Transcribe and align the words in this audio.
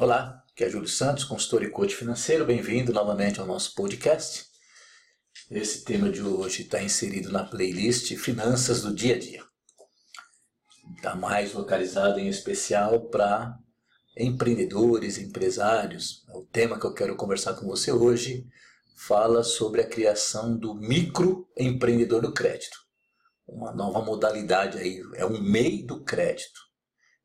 Olá, 0.00 0.42
aqui 0.50 0.64
é 0.64 0.70
Júlio 0.70 0.88
Santos, 0.88 1.22
consultor 1.22 1.62
e 1.62 1.68
coach 1.68 1.94
financeiro. 1.94 2.46
Bem-vindo 2.46 2.94
novamente 2.94 3.38
ao 3.38 3.46
nosso 3.46 3.74
podcast. 3.74 4.46
Esse 5.50 5.84
tema 5.84 6.08
de 6.08 6.22
hoje 6.22 6.62
está 6.62 6.82
inserido 6.82 7.30
na 7.30 7.44
playlist 7.44 8.16
Finanças 8.16 8.80
do 8.80 8.94
Dia 8.94 9.16
a 9.16 9.18
Dia. 9.18 9.44
Está 10.96 11.14
mais 11.14 11.52
localizado 11.52 12.18
em 12.18 12.26
especial 12.26 13.10
para 13.10 13.54
empreendedores, 14.16 15.18
empresários. 15.18 16.24
O 16.34 16.40
tema 16.40 16.80
que 16.80 16.86
eu 16.86 16.94
quero 16.94 17.14
conversar 17.14 17.52
com 17.52 17.66
você 17.66 17.92
hoje 17.92 18.46
fala 18.96 19.44
sobre 19.44 19.82
a 19.82 19.86
criação 19.86 20.56
do 20.56 20.74
microempreendedor 20.74 22.22
do 22.22 22.32
crédito. 22.32 22.78
Uma 23.46 23.74
nova 23.74 24.00
modalidade 24.00 24.78
aí, 24.78 25.02
é 25.16 25.26
um 25.26 25.38
MEI 25.38 25.82
do 25.82 26.02
crédito. 26.02 26.71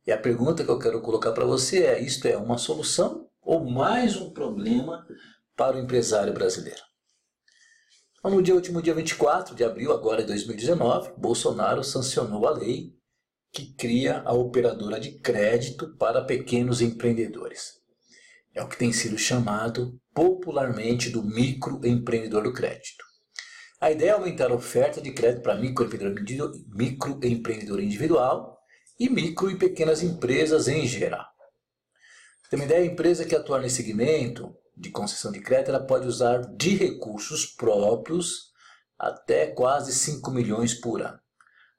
E 0.07 0.11
a 0.13 0.17
pergunta 0.17 0.63
que 0.63 0.69
eu 0.69 0.79
quero 0.79 1.01
colocar 1.01 1.33
para 1.33 1.43
você 1.43 1.83
é: 1.83 2.01
isto 2.01 2.25
é 2.29 2.37
uma 2.37 2.57
solução 2.57 3.29
ou 3.41 3.69
mais 3.69 4.15
um 4.15 4.29
problema 4.29 5.05
para 5.53 5.75
o 5.75 5.79
empresário 5.81 6.33
brasileiro? 6.33 6.81
Então, 8.17 8.31
no 8.31 8.41
dia 8.41 8.55
último 8.55 8.81
dia 8.81 8.93
24 8.93 9.53
de 9.53 9.65
abril 9.65 9.91
agora 9.91 10.21
de 10.21 10.27
2019, 10.27 11.11
Bolsonaro 11.17 11.83
sancionou 11.83 12.47
a 12.47 12.51
lei 12.51 12.95
que 13.51 13.73
cria 13.73 14.21
a 14.25 14.31
operadora 14.31 14.97
de 14.97 15.19
crédito 15.19 15.93
para 15.97 16.23
pequenos 16.23 16.81
empreendedores. 16.81 17.73
É 18.55 18.63
o 18.63 18.67
que 18.69 18.77
tem 18.77 18.93
sido 18.93 19.17
chamado 19.17 19.99
popularmente 20.13 21.09
do 21.09 21.21
microempreendedor 21.21 22.43
do 22.43 22.53
crédito. 22.53 23.03
A 23.79 23.91
ideia 23.91 24.11
é 24.11 24.13
aumentar 24.13 24.51
a 24.51 24.55
oferta 24.55 25.01
de 25.01 25.11
crédito 25.11 25.43
para 25.43 25.55
microempreendedor, 25.55 26.53
microempreendedor 26.73 27.81
individual 27.81 28.56
e 28.99 29.09
micro 29.09 29.49
e 29.49 29.57
pequenas 29.57 30.01
empresas 30.01 30.67
em 30.67 30.85
geral. 30.85 31.25
Tem 32.49 32.59
uma 32.59 32.65
ideia, 32.65 32.81
a 32.81 32.93
empresa 32.93 33.25
que 33.25 33.35
atua 33.35 33.59
nesse 33.59 33.77
segmento 33.77 34.55
de 34.75 34.89
concessão 34.89 35.31
de 35.31 35.41
crédito 35.41 35.69
ela 35.69 35.85
pode 35.85 36.07
usar 36.07 36.39
de 36.55 36.75
recursos 36.75 37.45
próprios 37.45 38.51
até 38.97 39.47
quase 39.47 39.93
5 39.93 40.31
milhões 40.31 40.73
por 40.73 41.01
ano. 41.01 41.19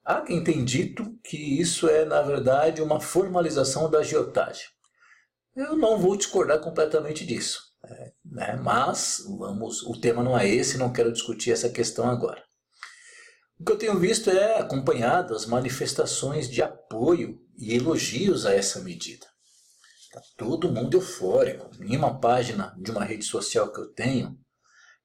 Há 0.04 0.22
quem 0.22 0.42
tem 0.42 0.64
dito 0.64 1.18
que 1.22 1.36
isso 1.60 1.88
é, 1.88 2.04
na 2.04 2.22
verdade, 2.22 2.82
uma 2.82 3.00
formalização 3.00 3.90
da 3.90 3.98
agiotagem. 3.98 4.66
Eu 5.54 5.76
não 5.76 5.98
vou 5.98 6.16
discordar 6.16 6.60
completamente 6.60 7.26
disso, 7.26 7.60
né? 8.24 8.56
mas 8.56 9.22
vamos, 9.38 9.82
o 9.82 10.00
tema 10.00 10.22
não 10.22 10.38
é 10.38 10.48
esse, 10.48 10.78
não 10.78 10.92
quero 10.92 11.12
discutir 11.12 11.50
essa 11.50 11.68
questão 11.68 12.08
agora. 12.08 12.42
O 13.60 13.64
que 13.64 13.72
eu 13.72 13.78
tenho 13.78 13.98
visto 13.98 14.30
é 14.30 14.60
acompanhado 14.60 15.34
as 15.34 15.44
manifestações 15.44 16.48
de 16.48 16.62
apoio 16.62 17.40
e 17.58 17.74
elogios 17.74 18.46
a 18.46 18.54
essa 18.54 18.78
medida. 18.80 19.26
Está 20.00 20.22
todo 20.36 20.70
mundo 20.70 20.96
eufórico. 20.96 21.68
Em 21.80 21.96
uma 21.96 22.20
página 22.20 22.72
de 22.78 22.92
uma 22.92 23.04
rede 23.04 23.24
social 23.24 23.72
que 23.72 23.80
eu 23.80 23.92
tenho, 23.92 24.38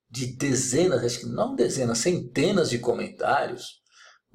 de 0.08 0.28
dezenas, 0.38 1.04
acho 1.04 1.22
que 1.22 1.26
não 1.26 1.56
dezenas, 1.56 1.98
centenas 1.98 2.70
de 2.70 2.78
comentários, 2.78 3.82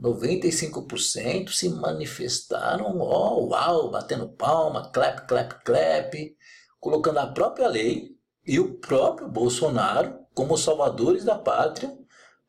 95% 0.01 1.51
se 1.51 1.69
manifestaram, 1.69 2.99
oh, 2.99 3.47
uau, 3.51 3.89
batendo 3.89 4.29
palma, 4.33 4.91
clap, 4.91 5.29
clap, 5.29 5.65
clap, 5.65 6.37
colocando 6.81 7.19
a 7.19 7.33
própria 7.33 7.69
lei 7.69 8.17
e 8.45 8.59
o 8.59 8.79
próprio 8.79 9.29
Bolsonaro 9.29 10.19
como 10.35 10.59
salvadores 10.59 11.25
da 11.25 11.39
pátria 11.39 11.97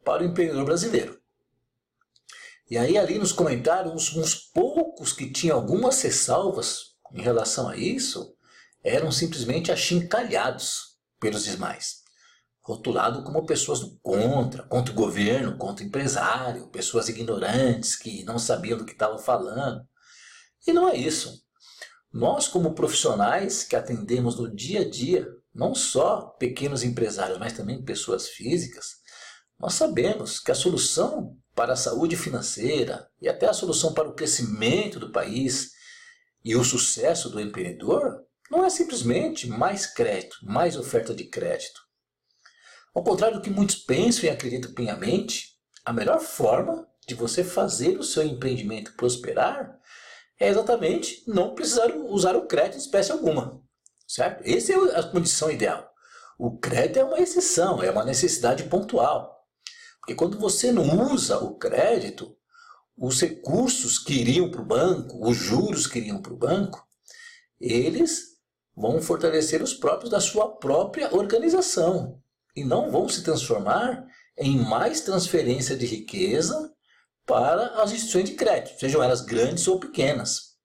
para 0.03 0.23
o 0.23 0.25
empreendedor 0.25 0.65
brasileiro. 0.65 1.18
E 2.69 2.77
aí 2.77 2.97
ali 2.97 3.17
nos 3.17 3.31
comentários, 3.31 3.93
uns, 3.93 4.15
uns 4.15 4.35
poucos 4.35 5.11
que 5.11 5.31
tinham 5.31 5.57
algumas 5.57 6.01
ressalvas 6.01 6.95
em 7.11 7.21
relação 7.21 7.67
a 7.67 7.75
isso, 7.75 8.35
eram 8.83 9.11
simplesmente 9.11 9.71
achincalhados 9.71 10.97
pelos 11.19 11.43
demais. 11.43 11.99
Rotulado 12.61 13.23
como 13.23 13.45
pessoas 13.45 13.79
do 13.79 13.97
contra, 13.99 14.63
contra 14.63 14.93
o 14.93 14.95
governo, 14.95 15.57
contra 15.57 15.83
o 15.83 15.87
empresário, 15.87 16.69
pessoas 16.69 17.09
ignorantes 17.09 17.95
que 17.95 18.23
não 18.23 18.37
sabiam 18.37 18.77
do 18.77 18.85
que 18.85 18.91
estavam 18.91 19.17
falando. 19.17 19.81
E 20.67 20.71
não 20.71 20.87
é 20.87 20.95
isso. 20.95 21.43
Nós, 22.13 22.47
como 22.47 22.75
profissionais 22.75 23.63
que 23.63 23.75
atendemos 23.75 24.35
no 24.37 24.53
dia 24.53 24.81
a 24.81 24.89
dia, 24.89 25.27
não 25.53 25.73
só 25.73 26.21
pequenos 26.39 26.83
empresários, 26.83 27.39
mas 27.39 27.53
também 27.53 27.83
pessoas 27.83 28.29
físicas, 28.29 28.99
nós 29.59 29.73
sabemos 29.73 30.39
que 30.39 30.51
a 30.51 30.55
solução 30.55 31.35
para 31.59 31.73
a 31.73 31.75
saúde 31.75 32.15
financeira 32.15 33.11
e 33.21 33.27
até 33.27 33.45
a 33.45 33.51
solução 33.51 33.93
para 33.93 34.07
o 34.07 34.13
crescimento 34.13 34.97
do 34.97 35.11
país 35.11 35.71
e 36.41 36.55
o 36.55 36.63
sucesso 36.63 37.29
do 37.29 37.37
empreendedor 37.37 38.23
não 38.49 38.63
é 38.63 38.69
simplesmente 38.69 39.45
mais 39.45 39.85
crédito, 39.85 40.37
mais 40.41 40.77
oferta 40.77 41.13
de 41.13 41.25
crédito. 41.25 41.81
Ao 42.95 43.03
contrário 43.03 43.35
do 43.35 43.43
que 43.43 43.49
muitos 43.49 43.75
pensam 43.75 44.23
e 44.23 44.29
acreditam 44.29 44.71
piamente, 44.71 45.49
a 45.83 45.91
melhor 45.91 46.21
forma 46.21 46.87
de 47.05 47.13
você 47.13 47.43
fazer 47.43 47.99
o 47.99 48.03
seu 48.03 48.23
empreendimento 48.23 48.93
prosperar 48.93 49.77
é 50.39 50.47
exatamente 50.47 51.25
não 51.27 51.53
precisar 51.53 51.93
usar 51.93 52.37
o 52.37 52.47
crédito 52.47 52.75
em 52.75 52.79
espécie 52.85 53.11
alguma. 53.11 53.61
Certo? 54.07 54.43
Essa 54.45 54.71
é 54.71 54.97
a 54.97 55.03
condição 55.03 55.51
ideal. 55.51 55.91
O 56.37 56.57
crédito 56.57 56.99
é 56.99 57.03
uma 57.03 57.19
exceção, 57.19 57.83
é 57.83 57.91
uma 57.91 58.05
necessidade 58.05 58.63
pontual. 58.63 59.38
Porque 60.09 60.17
quando 60.17 60.39
você 60.39 60.71
não 60.71 61.13
usa 61.13 61.37
o 61.37 61.53
crédito, 61.55 62.35
os 62.97 63.21
recursos 63.21 63.99
que 63.99 64.13
iriam 64.13 64.49
para 64.49 64.59
o 64.59 64.65
banco, 64.65 65.29
os 65.29 65.37
juros 65.37 65.85
que 65.85 65.99
iriam 65.99 66.19
para 66.19 66.33
o 66.33 66.37
banco, 66.37 66.83
eles 67.61 68.23
vão 68.75 68.99
fortalecer 69.03 69.61
os 69.61 69.75
próprios 69.75 70.09
da 70.09 70.19
sua 70.19 70.57
própria 70.57 71.15
organização 71.15 72.19
e 72.55 72.63
não 72.63 72.89
vão 72.89 73.07
se 73.07 73.21
transformar 73.21 74.03
em 74.35 74.57
mais 74.57 75.01
transferência 75.01 75.77
de 75.77 75.85
riqueza 75.85 76.73
para 77.23 77.79
as 77.79 77.91
instituições 77.91 78.31
de 78.31 78.35
crédito, 78.35 78.79
sejam 78.79 79.03
elas 79.03 79.21
grandes 79.21 79.67
ou 79.67 79.79
pequenas. 79.79 80.55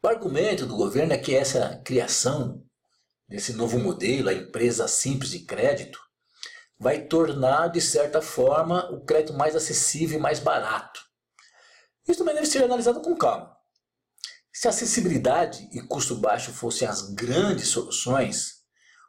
O 0.00 0.06
argumento 0.06 0.66
do 0.66 0.76
governo 0.76 1.14
é 1.14 1.18
que 1.18 1.34
essa 1.34 1.82
criação 1.84 2.62
desse 3.28 3.54
novo 3.54 3.76
modelo, 3.76 4.28
a 4.28 4.34
empresa 4.34 4.86
simples 4.86 5.32
de 5.32 5.40
crédito, 5.40 6.03
vai 6.84 7.00
tornar, 7.00 7.68
de 7.68 7.80
certa 7.80 8.20
forma, 8.20 8.90
o 8.92 9.00
crédito 9.00 9.32
mais 9.32 9.56
acessível 9.56 10.18
e 10.18 10.22
mais 10.22 10.38
barato. 10.38 11.00
Isso 12.06 12.18
também 12.18 12.34
deve 12.34 12.46
ser 12.46 12.62
analisado 12.62 13.00
com 13.00 13.16
calma. 13.16 13.56
Se 14.52 14.68
acessibilidade 14.68 15.66
e 15.72 15.80
custo 15.80 16.14
baixo 16.14 16.52
fossem 16.52 16.86
as 16.86 17.14
grandes 17.14 17.68
soluções, 17.68 18.56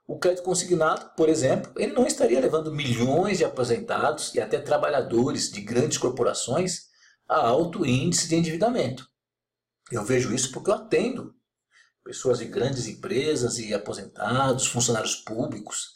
o 0.08 0.18
crédito 0.18 0.46
consignado, 0.46 1.12
por 1.18 1.28
exemplo, 1.28 1.74
ele 1.76 1.92
não 1.92 2.08
estaria 2.08 2.40
levando 2.40 2.74
milhões 2.74 3.40
de 3.40 3.44
aposentados 3.44 4.34
e 4.34 4.40
até 4.40 4.58
trabalhadores 4.58 5.52
de 5.52 5.60
grandes 5.60 5.98
corporações 5.98 6.86
a 7.28 7.46
alto 7.46 7.86
índice 7.86 8.30
de 8.30 8.36
endividamento. 8.38 9.06
Eu 9.92 10.06
vejo 10.06 10.34
isso 10.34 10.50
porque 10.54 10.70
eu 10.70 10.76
atendo 10.76 11.36
pessoas 12.06 12.40
de 12.40 12.46
grandes 12.46 12.88
empresas 12.88 13.60
e 13.60 13.74
aposentados, 13.74 14.66
funcionários 14.66 15.16
públicos, 15.16 15.95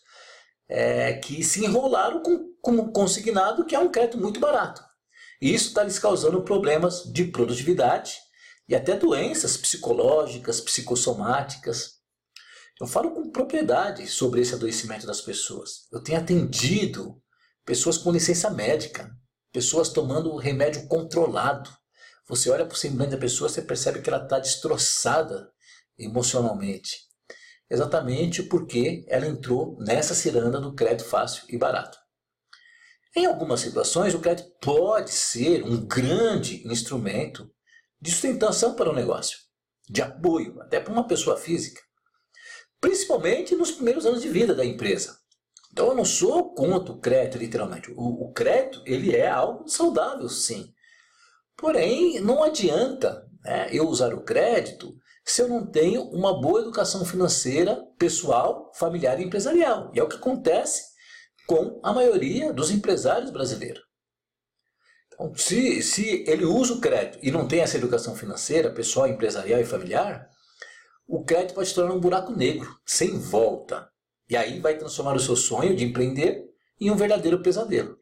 é, 0.70 1.14
que 1.14 1.44
se 1.44 1.66
enrolaram 1.66 2.22
com, 2.22 2.54
com 2.62 2.92
consignado, 2.92 3.66
que 3.66 3.76
é 3.76 3.80
um 3.80 3.92
crédito 3.92 4.20
muito 4.20 4.40
barato. 4.40 4.84
E 5.42 5.54
isso 5.54 5.70
está 5.70 5.84
lhes 5.84 5.98
causando 5.98 6.44
problemas 6.44 7.04
de 7.12 7.26
produtividade 7.26 8.18
e 8.68 8.76
até 8.76 8.96
doenças 8.96 9.58
psicológicas, 9.58 10.62
psicossomáticas. 10.62 11.98
Eu 12.80 12.86
falo 12.86 13.12
com 13.12 13.32
propriedade 13.32 14.08
sobre 14.08 14.42
esse 14.42 14.54
adoecimento 14.54 15.08
das 15.08 15.22
pessoas. 15.22 15.88
Eu 15.92 16.04
tenho 16.04 16.20
atendido 16.20 17.22
pessoas 17.66 17.98
com 17.98 18.12
licença 18.12 18.50
médica, 18.50 19.10
pessoas 19.52 19.90
tomando 19.90 20.36
remédio 20.36 20.88
controlado. 20.88 21.70
Você 22.28 22.50
olha 22.50 22.66
para 22.66 22.76
o 22.76 22.78
semblante 22.78 23.12
da 23.12 23.18
pessoa, 23.18 23.50
você 23.50 23.62
percebe 23.62 24.02
que 24.02 24.10
ela 24.10 24.24
está 24.24 24.38
destroçada 24.38 25.52
emocionalmente 25.98 27.09
exatamente 27.70 28.44
porque 28.44 29.06
ela 29.08 29.28
entrou 29.28 29.78
nessa 29.80 30.16
ciranda 30.16 30.60
do 30.60 30.74
crédito 30.74 31.08
fácil 31.08 31.44
e 31.50 31.58
barato. 31.58 31.98
Em 33.16 33.26
algumas 33.26 33.60
situações, 33.60 34.14
o 34.14 34.20
crédito 34.20 34.50
pode 34.62 35.12
ser 35.12 35.64
um 35.64 35.86
grande 35.86 36.68
instrumento 36.68 37.50
de 38.00 38.12
sustentação 38.12 38.76
para 38.76 38.90
o 38.90 38.96
negócio, 38.96 39.38
de 39.90 40.02
apoio, 40.02 40.62
até 40.62 40.80
para 40.80 40.94
uma 40.94 41.08
pessoa 41.08 41.36
física, 41.36 41.82
principalmente 42.80 43.56
nos 43.56 43.72
primeiros 43.72 44.06
anos 44.06 44.22
de 44.22 44.30
vida 44.30 44.54
da 44.54 44.64
empresa. 44.64 45.18
Então, 45.72 45.88
eu 45.88 45.96
não 45.96 46.06
sou 46.06 46.54
contra 46.54 46.94
o 46.94 47.00
crédito, 47.00 47.38
literalmente. 47.38 47.92
O, 47.92 48.28
o 48.28 48.34
crédito 48.34 48.82
ele 48.86 49.16
é 49.16 49.28
algo 49.28 49.68
saudável, 49.68 50.28
sim. 50.30 50.74
Porém, 51.56 52.20
não 52.20 52.44
adianta 52.44 53.28
né, 53.44 53.70
eu 53.72 53.88
usar 53.88 54.14
o 54.14 54.24
crédito 54.24 54.96
se 55.32 55.42
eu 55.42 55.48
não 55.48 55.66
tenho 55.66 56.04
uma 56.10 56.42
boa 56.42 56.62
educação 56.62 57.06
financeira, 57.06 57.86
pessoal, 57.98 58.72
familiar 58.74 59.20
e 59.20 59.24
empresarial. 59.24 59.92
E 59.94 60.00
é 60.00 60.04
o 60.04 60.08
que 60.08 60.16
acontece 60.16 60.84
com 61.46 61.80
a 61.84 61.94
maioria 61.94 62.52
dos 62.52 62.72
empresários 62.72 63.30
brasileiros. 63.30 63.82
Então, 65.14 65.36
se, 65.36 65.82
se 65.82 66.24
ele 66.28 66.46
usa 66.46 66.74
o 66.74 66.82
crédito 66.82 67.20
e 67.22 67.30
não 67.32 67.48
tem 67.48 67.60
essa 67.60 67.78
educação 67.78 68.16
financeira, 68.16 68.74
pessoal, 68.74 69.08
empresarial 69.08 69.60
e 69.60 69.66
familiar, 69.66 70.30
o 71.08 71.24
crédito 71.24 71.56
pode 71.56 71.70
se 71.70 71.76
tornar 71.76 71.94
um 71.94 72.00
buraco 72.00 72.32
negro, 72.32 72.80
sem 72.86 73.18
volta. 73.20 73.90
E 74.30 74.38
aí 74.38 74.60
vai 74.60 74.78
transformar 74.78 75.16
o 75.16 75.20
seu 75.20 75.36
sonho 75.36 75.76
de 75.76 75.84
empreender 75.84 76.46
em 76.80 76.90
um 76.90 76.96
verdadeiro 76.96 77.42
pesadelo. 77.42 77.98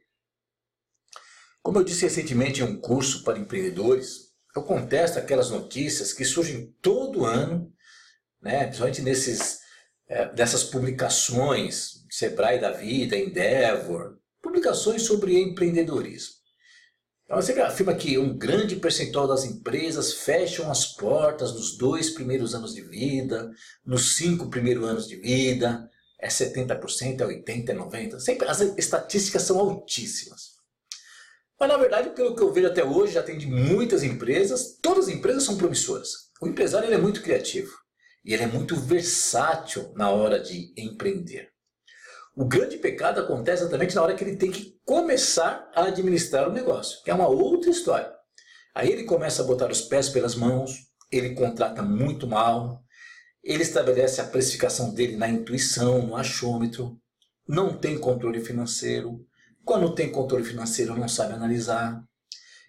Como 1.62 1.80
eu 1.80 1.84
disse 1.84 2.04
recentemente 2.04 2.62
em 2.62 2.66
um 2.66 2.80
curso 2.80 3.24
para 3.24 3.40
empreendedores, 3.40 4.27
eu 4.58 4.64
contesto 4.64 5.20
aquelas 5.20 5.50
notícias 5.52 6.12
que 6.12 6.26
surgem 6.26 6.76
todo 6.82 7.26
ano, 7.26 7.72
né, 8.42 8.66
principalmente 8.66 9.02
nesses, 9.02 9.60
é, 10.08 10.34
dessas 10.34 10.64
publicações, 10.64 12.06
Sebrae 12.10 12.60
da 12.60 12.72
Vida, 12.72 13.16
Endeavor, 13.16 14.18
publicações 14.42 15.04
sobre 15.04 15.40
empreendedorismo. 15.40 16.36
Então, 17.26 17.42
você 17.42 17.60
afirma 17.60 17.94
que 17.94 18.18
um 18.18 18.38
grande 18.38 18.78
percentual 18.78 19.28
das 19.28 19.44
empresas 19.44 20.14
fecham 20.14 20.72
as 20.72 20.86
portas 20.86 21.54
nos 21.54 21.78
dois 21.78 22.10
primeiros 22.10 22.56
anos 22.56 22.74
de 22.74 22.82
vida, 22.82 23.52
nos 23.86 24.16
cinco 24.16 24.50
primeiros 24.50 24.88
anos 24.88 25.08
de 25.08 25.18
vida, 25.18 25.90
é 26.20 26.30
70%, 26.30 27.22
é 27.22 27.26
80%, 27.26 27.70
é 27.70 27.74
90%. 27.74 28.20
Sempre, 28.20 28.48
as 28.48 28.62
estatísticas 28.62 29.44
são 29.44 29.60
altíssimas. 29.60 30.57
Mas 31.60 31.70
na 31.70 31.78
verdade, 31.78 32.10
pelo 32.12 32.36
que 32.36 32.42
eu 32.42 32.54
vejo 32.54 32.68
até 32.68 32.84
hoje, 32.84 33.14
já 33.14 33.24
tem 33.24 33.38
de 33.38 33.48
muitas 33.48 34.04
empresas, 34.04 34.78
todas 34.82 35.08
as 35.08 35.14
empresas 35.14 35.44
são 35.44 35.58
promissoras. 35.58 36.10
O 36.42 36.48
empresário 36.48 36.88
ele 36.88 36.96
é 36.96 37.00
muito 37.00 37.22
criativo 37.22 37.72
e 38.24 38.34
ele 38.34 38.44
é 38.44 38.48
muito 38.48 38.76
versátil 38.76 39.92
na 39.96 40.10
hora 40.10 40.40
de 40.40 40.74
empreender. 40.78 41.50
O 42.36 42.46
grande 42.46 42.78
pecado 42.78 43.20
acontece 43.20 43.64
exatamente 43.64 43.96
na 43.96 44.04
hora 44.04 44.14
que 44.14 44.24
ele 44.24 44.36
tem 44.36 44.52
que 44.52 44.78
começar 44.86 45.72
a 45.74 45.86
administrar 45.86 46.48
o 46.48 46.54
negócio, 46.54 47.02
que 47.04 47.10
é 47.10 47.14
uma 47.14 47.28
outra 47.28 47.72
história. 47.72 48.14
Aí 48.76 48.92
ele 48.92 49.06
começa 49.06 49.42
a 49.42 49.46
botar 49.46 49.72
os 49.72 49.82
pés 49.82 50.10
pelas 50.10 50.36
mãos, 50.36 50.72
ele 51.12 51.34
contrata 51.34 51.82
muito 51.82 52.28
mal, 52.28 52.84
ele 53.44 53.64
estabelece 53.64 54.22
a 54.22 54.26
precificação 54.26 54.94
dele 54.94 55.16
na 55.16 55.28
intuição, 55.28 56.06
no 56.06 56.16
achômetro, 56.16 57.02
não 57.48 57.76
tem 57.76 57.98
controle 57.98 58.40
financeiro. 58.40 59.26
Quando 59.68 59.94
tem 59.94 60.10
controle 60.10 60.46
financeiro, 60.46 60.98
não 60.98 61.10
sabe 61.10 61.34
analisar. 61.34 62.02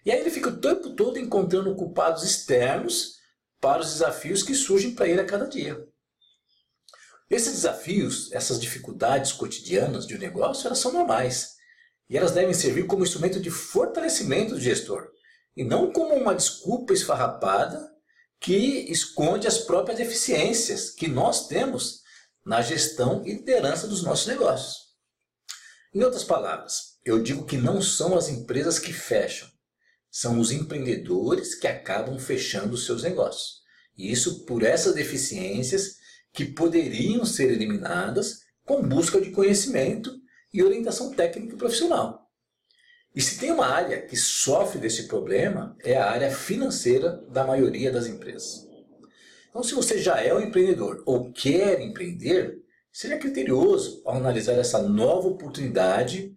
E 0.05 0.11
aí 0.11 0.19
ele 0.19 0.29
fica 0.29 0.49
o 0.49 0.59
tempo 0.59 0.93
todo 0.97 1.17
encontrando 1.17 1.73
culpados 1.73 2.23
externos 2.23 3.13
para 3.61 3.79
os 3.79 3.93
desafios 3.93 4.43
que 4.43 4.53
surgem 4.53 4.93
para 4.93 5.07
ele 5.07 5.21
a 5.21 5.25
cada 5.25 5.47
dia. 5.47 5.81
Esses 7.29 7.53
desafios, 7.53 8.29
essas 8.33 8.59
dificuldades 8.59 9.31
cotidianas 9.31 10.05
de 10.05 10.13
um 10.13 10.19
negócio, 10.19 10.67
elas 10.67 10.79
são 10.79 10.91
normais. 10.91 11.55
E 12.09 12.17
elas 12.17 12.31
devem 12.31 12.53
servir 12.53 12.85
como 12.85 13.05
instrumento 13.05 13.39
de 13.39 13.49
fortalecimento 13.49 14.55
do 14.55 14.59
gestor, 14.59 15.09
e 15.55 15.63
não 15.63 15.93
como 15.93 16.13
uma 16.15 16.35
desculpa 16.35 16.91
esfarrapada 16.91 17.89
que 18.41 18.91
esconde 18.91 19.47
as 19.47 19.59
próprias 19.59 19.97
deficiências 19.97 20.89
que 20.89 21.07
nós 21.07 21.47
temos 21.47 22.01
na 22.45 22.61
gestão 22.61 23.23
e 23.25 23.35
liderança 23.35 23.87
dos 23.87 24.03
nossos 24.03 24.27
negócios. 24.27 24.88
Em 25.93 26.03
outras 26.03 26.23
palavras, 26.23 26.99
eu 27.03 27.21
digo 27.21 27.45
que 27.45 27.57
não 27.57 27.81
são 27.81 28.15
as 28.15 28.29
empresas 28.29 28.77
que 28.77 28.93
fecham, 28.93 29.47
são 30.11 30.39
os 30.39 30.51
empreendedores 30.51 31.55
que 31.55 31.65
acabam 31.65 32.19
fechando 32.19 32.75
os 32.75 32.85
seus 32.85 33.01
negócios. 33.01 33.59
E 33.97 34.11
isso 34.11 34.45
por 34.45 34.61
essas 34.61 34.93
deficiências 34.93 35.97
que 36.31 36.45
poderiam 36.45 37.25
ser 37.25 37.51
eliminadas 37.51 38.41
com 38.63 38.87
busca 38.87 39.19
de 39.19 39.31
conhecimento 39.31 40.15
e 40.53 40.63
orientação 40.63 41.11
técnica 41.11 41.57
profissional. 41.57 42.29
E 43.15 43.21
se 43.21 43.39
tem 43.39 43.51
uma 43.51 43.65
área 43.65 44.01
que 44.05 44.15
sofre 44.15 44.79
desse 44.79 45.07
problema, 45.07 45.75
é 45.83 45.97
a 45.97 46.11
área 46.11 46.29
financeira 46.29 47.17
da 47.29 47.43
maioria 47.43 47.91
das 47.91 48.05
empresas. 48.05 48.67
Então, 49.49 49.63
se 49.63 49.73
você 49.73 49.97
já 49.97 50.21
é 50.21 50.31
um 50.33 50.39
empreendedor 50.39 51.01
ou 51.07 51.33
quer 51.33 51.81
empreender, 51.81 52.61
seja 52.91 53.17
criterioso 53.17 54.01
ao 54.05 54.15
analisar 54.15 54.53
essa 54.53 54.81
nova 54.81 55.27
oportunidade 55.27 56.35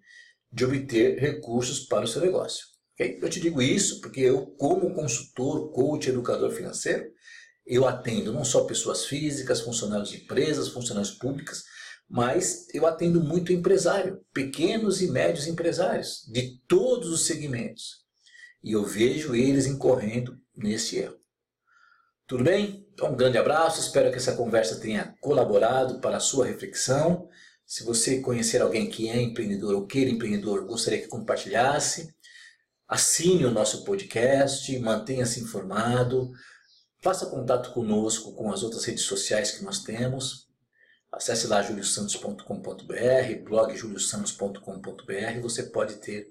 de 0.53 0.65
obter 0.65 1.19
recursos 1.19 1.81
para 1.81 2.05
o 2.05 2.09
seu 2.09 2.21
negócio. 2.21 2.67
Okay? 2.95 3.19
Eu 3.21 3.29
te 3.31 3.41
digo 3.41 3.63
isso 3.63 4.01
porque 4.01 4.21
eu, 4.21 4.47
como 4.59 4.95
consultor, 4.95 5.73
coach, 5.73 6.09
educador 6.09 6.51
financeiro, 6.51 7.11
eu 7.67 7.87
atendo 7.87 8.33
não 8.33 8.45
só 8.45 8.65
pessoas 8.65 9.05
físicas, 9.05 9.61
funcionários 9.61 10.11
de 10.11 10.19
empresas, 10.19 10.69
funcionários 10.69 11.13
públicas, 11.13 11.63
mas 12.09 12.67
eu 12.75 12.87
atendo 12.87 13.23
muito 13.23 13.53
empresário, 13.53 14.21
pequenos 14.35 15.01
e 15.01 15.11
médios 15.11 15.47
empresários, 15.47 16.29
de 16.31 16.61
todos 16.69 17.09
os 17.09 17.25
segmentos. 17.25 18.03
E 18.63 18.73
eu 18.73 18.85
vejo 18.85 19.35
eles 19.35 19.67
incorrendo 19.67 20.39
nesse 20.55 20.99
erro. 20.99 21.22
Tudo 22.33 22.45
bem? 22.45 22.89
Então, 22.95 23.13
um 23.13 23.15
grande 23.15 23.37
abraço, 23.37 23.79
espero 23.79 24.11
que 24.11 24.17
essa 24.17 24.35
conversa 24.35 24.81
tenha 24.81 25.15
colaborado 25.21 26.01
para 26.01 26.17
a 26.17 26.21
sua 26.21 26.47
reflexão. 26.47 27.29
Se 27.67 27.85
você 27.85 28.21
conhecer 28.23 28.63
alguém 28.63 28.89
que 28.89 29.07
é 29.11 29.21
empreendedor 29.21 29.75
ou 29.75 29.87
queira 29.87 30.11
empreendedor, 30.11 30.65
gostaria 30.65 31.03
que 31.03 31.09
compartilhasse. 31.09 32.11
Assine 32.89 33.45
o 33.45 33.51
nosso 33.51 33.85
podcast, 33.85 34.79
mantenha-se 34.79 35.41
informado. 35.41 36.33
Faça 37.03 37.27
contato 37.27 37.71
conosco 37.75 38.33
com 38.33 38.51
as 38.51 38.63
outras 38.63 38.87
redes 38.87 39.05
sociais 39.05 39.51
que 39.51 39.63
nós 39.63 39.81
temos. 39.83 40.49
Acesse 41.13 41.47
lá 41.47 41.61
juliosantos.com.br, 41.61 43.45
blog 43.45 43.77
juliosantos.com.br, 43.77 45.41
você 45.43 45.65
pode 45.65 45.97
ter 45.97 46.29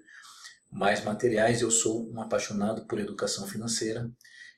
mais 0.72 1.04
materiais. 1.04 1.62
Eu 1.62 1.70
sou 1.70 2.12
um 2.12 2.20
apaixonado 2.20 2.88
por 2.88 3.00
educação 3.00 3.46
financeira. 3.46 4.10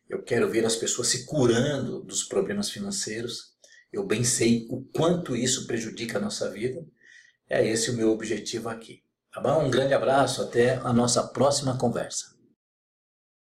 Eu 0.10 0.22
quero 0.22 0.50
ver 0.50 0.66
as 0.66 0.76
pessoas 0.76 1.08
se 1.08 1.26
curando 1.26 2.02
dos 2.02 2.24
problemas 2.24 2.70
financeiros. 2.70 3.54
Eu 3.92 4.06
bem 4.06 4.24
sei 4.24 4.68
o 4.70 4.82
quanto 4.96 5.36
isso 5.36 5.68
prejudica 5.68 6.18
a 6.18 6.22
nossa 6.22 6.50
vida. 6.50 6.86
É 7.50 7.66
esse 7.66 7.92
o 7.92 7.94
meu 7.94 8.12
objetivo 8.12 8.70
aqui. 8.70 9.04
Tá 9.32 9.42
bom? 9.42 9.66
Um 9.66 9.72
grande 9.72 9.94
abraço, 9.94 10.42
até 10.42 10.76
a 10.76 10.94
nossa 10.94 11.24
próxima 11.28 11.78
conversa. 11.78 12.34